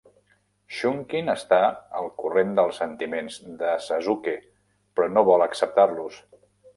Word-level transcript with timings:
Shunkin 0.75 1.27
està 1.33 1.57
al 1.99 2.07
corrent 2.23 2.55
dels 2.59 2.79
sentiments 2.83 3.37
de 3.59 3.75
Sasuke, 3.89 4.33
però 4.97 5.11
no 5.19 5.25
vol 5.29 5.45
acceptar-los. 5.47 6.19